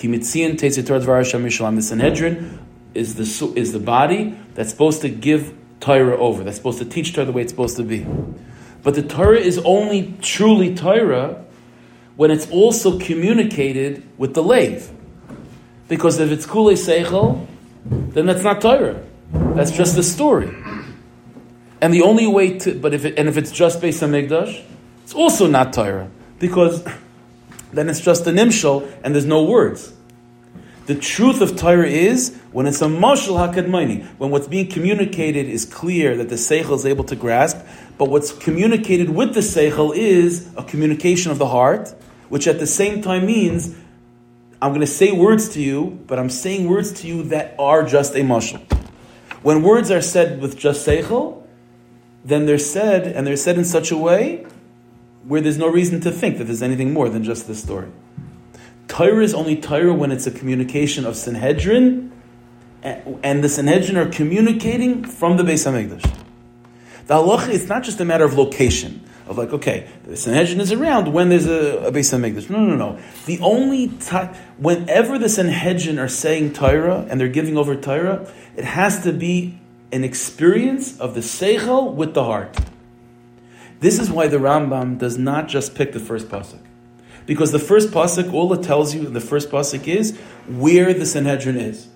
[0.00, 2.58] the Sanhedrin
[2.94, 7.14] is the, is the body that's supposed to give Torah over, that's supposed to teach
[7.14, 8.06] Torah the way it's supposed to be.
[8.82, 11.44] But the Torah is only truly Torah
[12.16, 14.90] when it's also communicated with the lave.
[15.88, 17.46] Because if it's Kule Seichel,
[17.84, 19.02] then that's not Torah.
[19.32, 20.54] That's just a story.
[21.80, 24.62] And the only way to, but if it, and if it's just based on Hamikdash,
[25.10, 26.84] It's also not Torah because
[27.72, 29.92] then it's just an imshal and there's no words.
[30.86, 35.64] The truth of Torah is when it's a mashal hakadmaini, when what's being communicated is
[35.64, 37.58] clear that the seichel is able to grasp,
[37.98, 41.92] but what's communicated with the seichel is a communication of the heart,
[42.28, 43.74] which at the same time means
[44.62, 47.82] I'm going to say words to you, but I'm saying words to you that are
[47.82, 48.79] just a mashal.
[49.42, 51.42] When words are said with just seichel,
[52.24, 54.46] then they're said, and they're said in such a way
[55.24, 57.90] where there's no reason to think that there's anything more than just this story.
[58.88, 62.12] Torah is only Torah when it's a communication of Sanhedrin,
[62.82, 66.02] and the Sanhedrin are communicating from the Beis Hamikdash.
[67.06, 70.72] The halacha is not just a matter of location, of like, okay, the Sanhedrin is
[70.72, 72.50] around when there's a, a Beis Hamikdash.
[72.50, 72.98] No, no, no.
[73.26, 78.64] The only time, whenever the Sanhedrin are saying Torah and they're giving over Torah, it
[78.64, 79.56] has to be
[79.92, 82.58] an experience of the Seichel with the heart.
[83.78, 86.58] This is why the Rambam does not just pick the first pasuk.
[87.24, 91.06] Because the first pasuk, all it tells you in the first pasuk is where the
[91.06, 91.86] Sanhedrin is.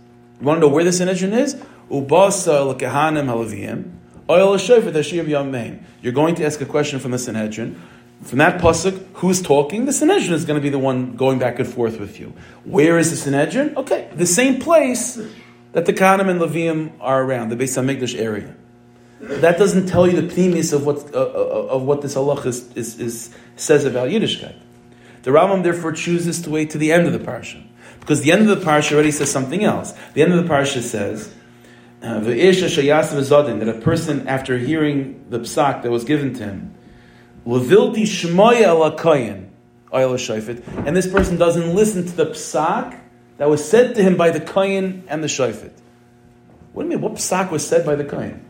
[0.40, 1.56] You want to know where the Sanhedrin is?
[1.90, 3.90] Ubasa l'kehanim halavim,
[4.28, 5.82] oil yamein.
[6.02, 7.80] You're going to ask a question from the Sanhedrin.
[8.22, 9.86] From that pasuk, who's talking?
[9.86, 12.32] The Sanhedrin is going to be the one going back and forth with you.
[12.64, 13.76] Where is the Sanhedrin?
[13.76, 15.20] Okay, the same place
[15.72, 18.54] that the Kahanim and Levium are around, the Beis Hamikdash area.
[19.20, 22.70] That doesn't tell you the pnimis of what uh, uh, of what this halach is,
[22.76, 24.54] is, is, says about Yiddishkeit.
[25.22, 27.62] The Rambam therefore chooses to wait to the end of the parsha.
[28.00, 29.94] Because the end of the parsha already says something else.
[30.12, 31.32] The end of the parsha says,
[33.60, 36.74] that a person, after hearing the psak that was given to him,
[37.46, 37.66] and
[40.96, 43.00] this person doesn't listen to the psak
[43.38, 45.72] that was said to him by the kohen and the shofet.
[46.72, 47.00] What do you mean?
[47.00, 48.44] What psak was said by the kohen?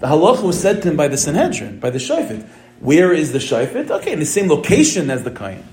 [0.00, 2.46] The halacha was said to him by the Sanhedrin, by the shofet.
[2.80, 3.90] Where is the shayfet?
[3.90, 5.64] Okay, in the same location as the kain.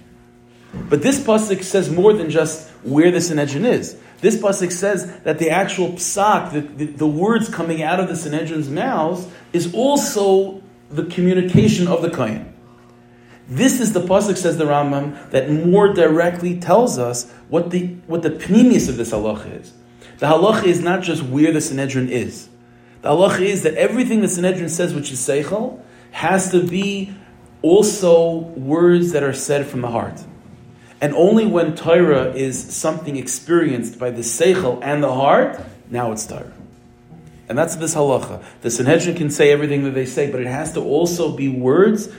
[0.74, 3.96] But this pasuk says more than just where the Sanhedrin is.
[4.22, 8.16] This pasuk says that the actual psak, the, the, the, words coming out of the
[8.16, 12.54] Sanhedrin's mouths, is also the communication of the kain.
[13.48, 18.24] This is the pasuk says the Rambam that more directly tells us what the what
[18.24, 19.74] the pnimius of this halacha is.
[20.18, 22.50] The halacha is not just where the Sanhedrin is.
[23.02, 25.80] The halacha is that everything the Sanhedrin says, which is seichel,
[26.12, 27.14] has to be
[27.62, 30.24] also words that are said from the heart.
[31.06, 36.26] And only when Torah is something experienced by the seichel and the heart, now it's
[36.26, 36.52] Torah.
[37.48, 38.44] And that's this halacha.
[38.62, 42.10] The Sanhedrin can say everything that they say, but it has to also be words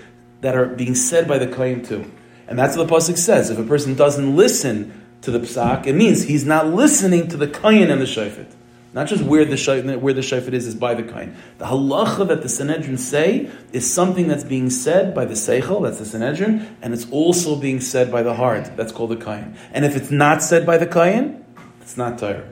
[0.41, 2.09] that are being said by the Kohen too.
[2.47, 3.51] And that's what the Pasuk says.
[3.51, 7.49] If a person doesn't listen to the psak, it means he's not listening to the
[7.49, 8.53] Kohen and the Shofet.
[8.97, 11.37] Not just where the where the shayfet is is by the kain.
[11.59, 15.99] The halacha that the Sanhedrin say is something that's being said by the seichel, that's
[15.99, 19.55] the Sanhedrin, and it's also being said by the heart, that's called the kain.
[19.71, 21.45] And if it's not said by the kain,
[21.83, 22.49] it's not Torah.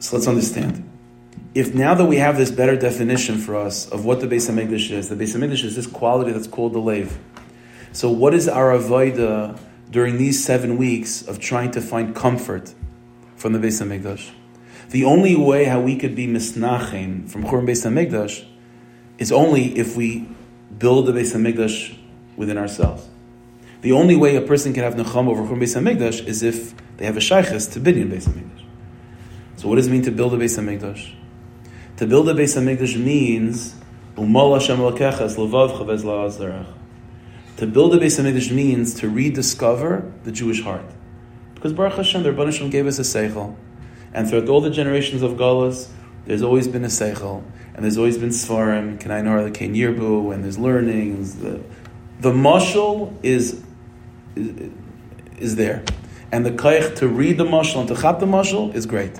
[0.00, 0.86] So let's understand.
[1.54, 4.90] If now that we have this better definition for us of what the Beis Hamikdash
[4.90, 7.18] is, the Beis Hamikdash is this quality that's called the lave.
[7.92, 9.58] So what is our avodah
[9.90, 12.72] during these seven weeks of trying to find comfort
[13.36, 14.30] from the Beis Hamikdash.
[14.90, 18.46] The only way how we could be misnachim from Churban Beis Hamikdash
[19.18, 20.28] is only if we
[20.78, 21.96] build the Beis Hamikdash
[22.36, 23.08] within ourselves.
[23.82, 27.06] The only way a person can have nacham over Churban Beis Hamikdash is if they
[27.06, 28.64] have a shaykhis to binyan Beis Hamikdash.
[29.56, 31.14] So what does it mean to build a Beis Hamikdash?
[31.96, 33.74] To build a Beis Hamikdash means
[34.16, 36.79] umal Hashem levav chavez la'azarach.
[37.60, 40.86] To build a Beis Hamikdash means to rediscover the Jewish heart.
[41.54, 43.54] Because Baruch Hashem, the Rebbeinu Hashem gave us a seichel.
[44.14, 45.92] And throughout all the generations of Galas,
[46.24, 47.44] there's always been a seichel.
[47.74, 51.36] And there's always been svarim, the Kain Yirbu, and there's learnings.
[51.36, 51.62] The,
[52.20, 53.62] the mashal is,
[54.36, 54.70] is,
[55.36, 55.84] is there.
[56.32, 59.16] And the kaich to read the mashal and to chap the mashal is great.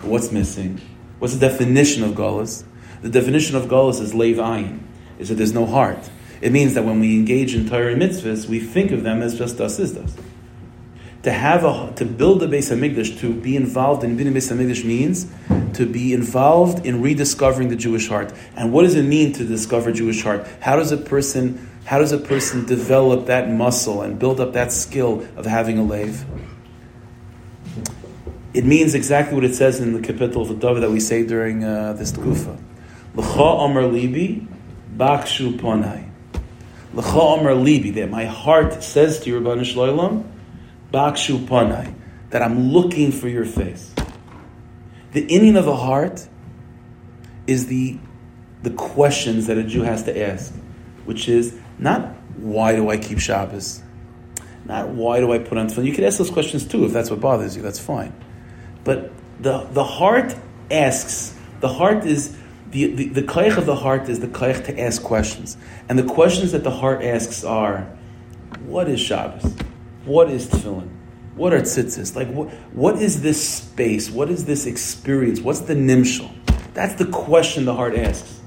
[0.00, 0.80] But what's missing?
[1.18, 2.62] What's the definition of Galas?
[3.02, 4.78] The definition of Galas is leiv ayin,
[5.18, 6.08] is that there's no heart.
[6.40, 9.36] It means that when we engage in Torah and mitzvahs, we think of them as
[9.36, 9.98] just das is.
[11.22, 14.84] To have a, to build a Beis Hamikdash, to be involved in building Beis Hamikdash
[14.84, 15.26] means
[15.74, 18.32] to be involved in rediscovering the Jewish heart.
[18.56, 20.46] And what does it mean to discover Jewish heart?
[20.60, 24.70] How does a person how does a person develop that muscle and build up that
[24.70, 26.24] skill of having a lave?
[28.54, 31.26] It means exactly what it says in the capital of the Dove that we say
[31.26, 32.58] during uh, this tkufa.
[33.14, 34.46] L'cha Amar Libi,
[34.96, 36.09] Bakshu Ponai.
[36.92, 40.28] L'cha Omer Libi, that my heart says to you, Rabban Shloilam,
[40.92, 41.94] Bakshu Panai,
[42.30, 43.94] that I'm looking for your face.
[45.12, 46.26] The inning of the heart
[47.46, 47.98] is the
[48.62, 50.52] the questions that a Jew has to ask,
[51.04, 53.82] which is not why do I keep Shabbos,
[54.64, 55.86] not why do I put on tefillin.
[55.86, 57.62] You can ask those questions too if that's what bothers you.
[57.62, 58.12] That's fine,
[58.84, 60.34] but the the heart
[60.70, 61.36] asks.
[61.60, 62.36] The heart is
[62.70, 65.56] the, the, the of the heart is the kaich to ask questions.
[65.88, 67.90] And the questions that the heart asks are,
[68.64, 69.54] what is Shabbos?
[70.04, 70.88] What is tefillin?
[71.34, 72.14] What are tzitzis?
[72.14, 74.10] Like, what, what is this space?
[74.10, 75.40] What is this experience?
[75.40, 76.30] What's the nimshal?
[76.74, 78.40] That's the question the heart asks.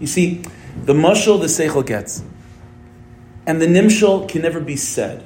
[0.00, 0.42] You see,
[0.84, 2.22] the mushal the seichel gets,
[3.46, 5.24] and the nimshal can never be said.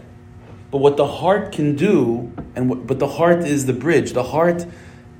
[0.71, 4.13] But what the heart can do, and what, but the heart is the bridge.
[4.13, 4.67] The heart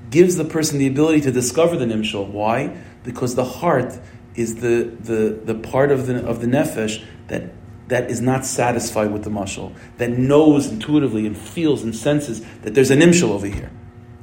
[0.09, 2.27] gives the person the ability to discover the nimshal.
[2.27, 2.77] Why?
[3.03, 3.99] Because the heart
[4.35, 7.51] is the, the, the part of the, of the nefesh that,
[7.87, 12.73] that is not satisfied with the mushal, that knows intuitively and feels and senses that
[12.73, 13.71] there's a nimshal over here,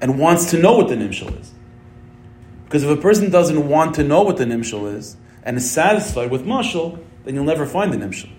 [0.01, 1.53] and wants to know what the nimshal is.
[2.65, 6.31] Because if a person doesn't want to know what the nimshal is, and is satisfied
[6.31, 8.31] with mushal, then you'll never find the nimshal.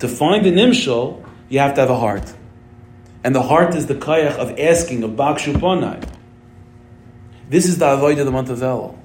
[0.00, 2.32] To find the nimshal, you have to have a heart.
[3.24, 6.08] And the heart is the kayach of asking, of bakshu ponai.
[7.48, 8.98] This is the avodah of the month of Elul.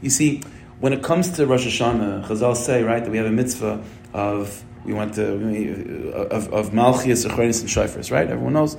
[0.00, 0.42] You see,
[0.80, 3.82] when it comes to Rosh Hashanah, Chazal say, right, that we have a mitzvah
[4.12, 8.28] of, we went to, of, of Malchias, and Shofars, right?
[8.28, 8.76] Everyone knows.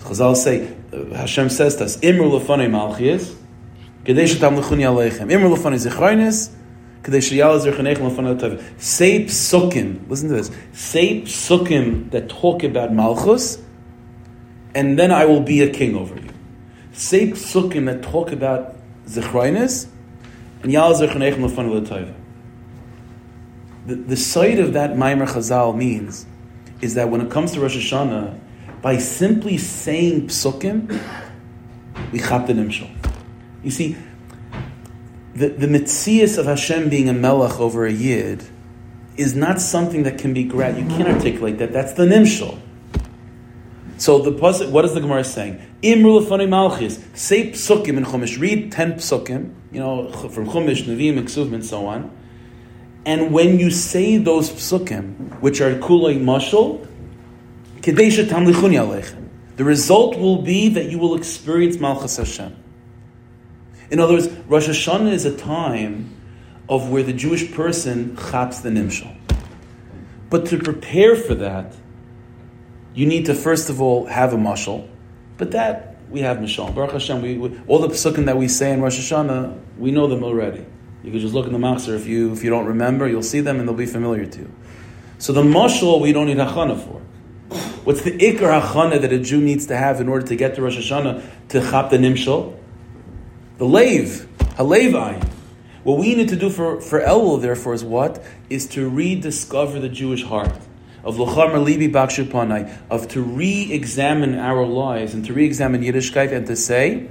[0.00, 3.34] Chazal say, uh, Hashem says to us, Imru lefanei Malchias,
[4.04, 5.30] Kedei shetam lechuni aleichem.
[5.30, 6.52] Imru lefanei Zechronis,
[7.02, 8.80] Kedei sheyal zerchanechem lefanei Tov.
[8.80, 13.62] Say psukim, listen to this, say psukim that talk about Malchus,
[14.74, 16.26] and then I will be a king over you
[16.96, 18.74] say psukim that talk about
[19.06, 19.86] zechroinus
[20.62, 22.14] and yal zechanechem lefan.
[23.86, 26.26] The, the side of that Maimer Chazal means
[26.80, 28.38] is that when it comes to Rosh Hashanah,
[28.82, 31.00] by simply saying psukim,
[32.12, 32.90] we chap the nimshal.
[33.62, 33.96] You see,
[35.34, 38.44] the, the mitzias of Hashem being a melech over a yid
[39.16, 40.78] is not something that can be grabbed.
[40.78, 41.72] You can't articulate that.
[41.72, 42.60] That's the nimshal.
[43.98, 44.30] So the
[44.70, 45.60] what is the Gemara saying?
[45.82, 47.16] Imru malchis.
[47.16, 48.38] Say psukim in Chumash.
[48.38, 49.54] Read ten psukim.
[49.76, 52.10] You know from Chumash, Nevi'im, Ksuvim, and so on.
[53.04, 56.88] And when you say those psukim, which are kulay mashal,
[57.82, 62.56] kedesha tamlichuni aleichem, the result will be that you will experience malchus Hashem.
[63.90, 66.10] In other words, Rosh Hashanah is a time
[66.70, 69.14] of where the Jewish person chaps the nimshal.
[70.30, 71.74] But to prepare for that,
[72.94, 74.88] you need to first of all have a mushal,
[75.36, 76.74] but that we have mishal.
[76.74, 80.06] Baruch Hashem, we, we, all the psukim that we say in Rosh Hashanah, we know
[80.06, 80.64] them already.
[81.02, 81.94] You can just look in the Machzor.
[81.94, 84.52] If you if you don't remember, you'll see them and they'll be familiar to you.
[85.18, 87.00] So the mushal we don't need hachana for.
[87.84, 90.62] What's the ikar hachana that a Jew needs to have in order to get to
[90.62, 92.58] Rosh Hashanah to chap the nimshal?
[93.58, 95.24] The lave, halevai.
[95.84, 98.22] What we need to do for, for Elul, therefore, is what?
[98.50, 100.52] Is to rediscover the Jewish heart
[101.06, 106.32] of Lochamer Libi Bakshupanai, of to re examine our lives and to re examine Yiddishkeit
[106.32, 107.08] and to say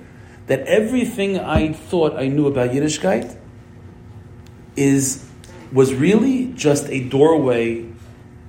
[0.47, 3.35] that everything I thought I knew about Yiddishkeit
[4.75, 5.25] is,
[5.71, 7.85] was really just a doorway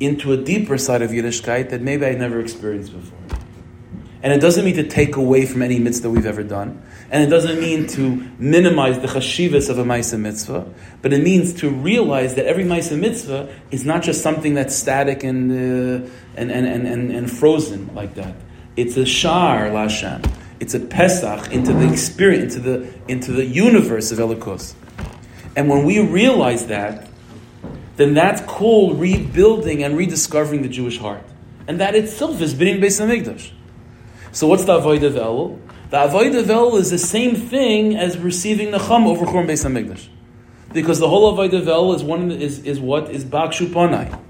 [0.01, 3.36] into a deeper side of Yiddishkeit that maybe I'd never experienced before.
[4.23, 6.83] And it doesn't mean to take away from any mitzvah we've ever done.
[7.11, 11.53] And it doesn't mean to minimize the chashivas of a Maisa mitzvah, but it means
[11.61, 16.51] to realize that every Maisa mitzvah is not just something that's static and, uh, and,
[16.51, 18.35] and, and, and, and, frozen like that.
[18.77, 20.29] It's a shar lashem.
[20.59, 24.75] It's a pesach into the experience, into the, into the universe of Elikos.
[25.55, 27.09] And when we realize that,
[27.97, 31.23] then that's called rebuilding and rediscovering the Jewish heart.
[31.69, 33.53] And that itself is being Beis HaMikdash.
[34.33, 35.61] So what's the Avodah Elul?
[35.91, 40.09] The Avodah Elul is the same thing as receiving Nacham over Churban Beis HaMikdash.
[40.73, 43.11] Because the whole Avodah Elul is, one, is, is what?
[43.11, 44.21] Is Bakshu Panai.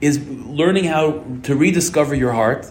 [0.00, 2.70] Is learning how to rediscover your heart,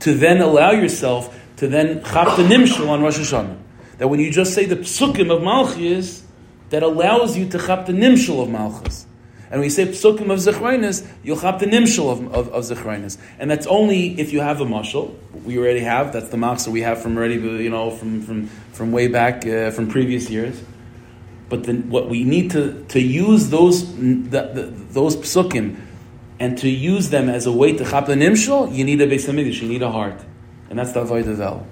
[0.00, 3.56] to then allow yourself to then chap the nimshal on Rosh Hashanah.
[3.98, 6.24] That when you just say the psukim of Malchus,
[6.70, 9.06] that allows you to chap the nimshal of Malchus.
[9.50, 13.18] And you say psukim of zechrinus, you'll have the nimshal of, of, of.
[13.38, 15.16] And that's only if you have a mashal.
[15.44, 16.12] We already have.
[16.12, 19.70] That's the machzor we have from already, you know, from, from, from way back, uh,
[19.70, 20.62] from previous years.
[21.48, 25.80] But then what we need to, to use those, the, the, those psukim
[26.38, 29.26] and to use them as a way to chap the nimshal, you need a Beis
[29.26, 30.20] HaMikdash, you need a heart.
[30.68, 31.64] And that's the Avodah.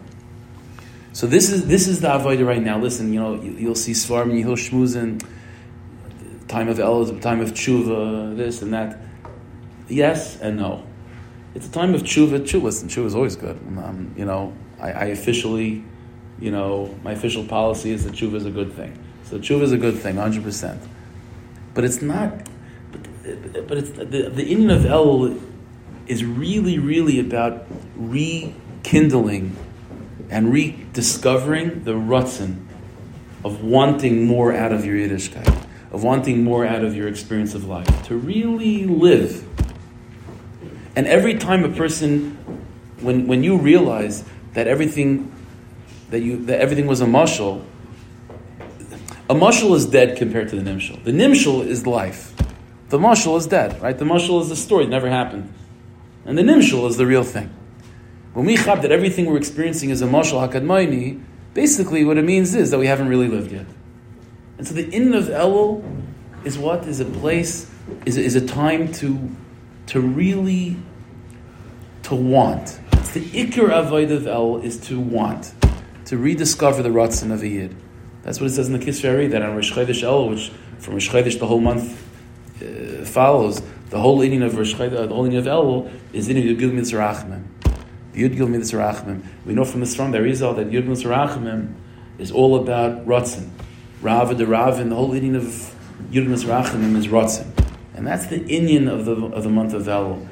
[1.12, 2.78] So this is, this is the Avodah right now.
[2.78, 5.22] Listen, you know, you'll see Svarm, you'll shmuzin,
[6.48, 8.98] time of El time of tshuva, this and that.
[9.88, 10.84] Yes and no.
[11.54, 12.40] It's a time of tshuva.
[12.40, 13.56] Tshuva, listen, tshuva is always good.
[13.78, 15.84] Um, you know, I, I, officially,
[16.38, 18.98] you know, my official policy is that tshuva is a good thing.
[19.24, 20.78] So tshuva is a good thing, 100%.
[21.74, 22.48] But it's not,
[22.92, 25.36] but, but it's, the, the inyan of El
[26.06, 27.66] is really, really about
[27.96, 29.56] rekindling
[30.30, 32.66] and rediscovering the rutzen
[33.44, 35.64] of wanting more out of your Yiddishkeit,
[35.96, 39.42] of wanting more out of your experience of life, to really live.
[40.94, 42.32] And every time a person,
[43.00, 44.22] when, when you realize
[44.52, 45.32] that everything
[46.10, 47.64] that you that everything was a mushal,
[49.30, 51.02] a mushal is dead compared to the nimshal.
[51.02, 52.34] The nimshal is life.
[52.90, 53.96] The mushal is dead, right?
[53.96, 55.50] The mushal is the story, it never happened.
[56.26, 57.48] And the nimshal is the real thing.
[58.34, 61.22] When we chap that everything we're experiencing is a mushal hakadmaini,
[61.54, 63.64] basically what it means is that we haven't really lived yet.
[64.58, 65.84] And so the inn of Elul
[66.44, 66.86] is what?
[66.86, 67.70] Is a place,
[68.04, 69.30] is is a time to,
[69.88, 70.76] to really,
[72.04, 72.80] to want.
[72.92, 75.52] It's the ikr avodah of El is to want,
[76.06, 77.76] to rediscover the Ratzin of a Yid.
[78.22, 81.38] That's what it says in the Kisveri, that on Rosh Chodesh which from Rosh Chodesh
[81.38, 82.02] the whole month
[82.62, 86.36] uh, follows, the whole inyan of Rosh Chodesh, the whole inyan of El is in
[86.36, 87.44] Yud Gil Mitzrachmim.
[88.14, 88.46] Yud Gil.
[89.44, 91.74] We know from the Sram, there is all that Yud Mitzrachmim
[92.18, 93.50] is all about Ratzin.
[94.02, 95.44] Rav the Rav, and the whole inyan of
[96.10, 97.50] Yud Mitzrachmim is Ratzin.
[97.94, 100.26] And that's the inyan of the, of the month of El,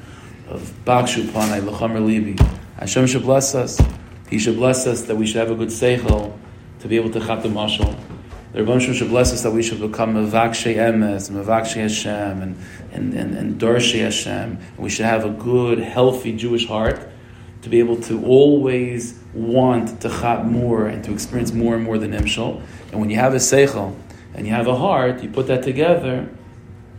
[0.49, 2.39] of Bakshu Panai, Lechamer Libi.
[2.79, 3.81] Hashem should bless us.
[4.29, 6.37] He should bless us that we should have a good seichel
[6.81, 7.99] to be able to chat the mashal.
[8.53, 12.57] The Rebbe Shem should bless us that we should become Mavakshe Emes, Mavakshe Hashem, and,
[12.93, 14.29] and, and, and Hashem.
[14.29, 17.09] And we should have a good, healthy Jewish heart
[17.65, 21.97] to be able to always want to chat more and to experience more and more
[21.97, 22.63] the Nimshal.
[22.93, 23.97] And when you have a seichel
[24.35, 26.29] and you have a heart, you put that together,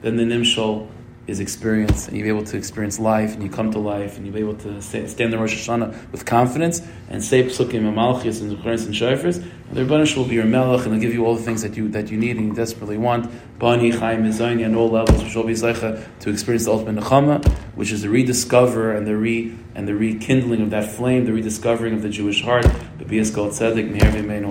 [0.01, 0.88] then the Nimshal
[1.28, 4.26] is experience, and you'll be able to experience life, and you come to life, and
[4.26, 8.41] you'll be able to stand in Rosh Hashanah with confidence, and say psukim and malchus
[8.41, 11.26] and zuchreins and shofars, and the Rebbeinu will be your melech, and they'll give you
[11.26, 13.32] all the things that you that you need and you desperately want.
[13.57, 17.91] Bani, Chaim, and all levels, which will be zeicha to experience the ultimate nechama, which
[17.91, 22.01] is the rediscover and the re and the rekindling of that flame, the rediscovering of
[22.01, 22.65] the Jewish heart.
[22.97, 24.45] B'bias Goel Tzedek, Meher Amen.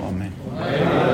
[0.52, 1.13] Amen.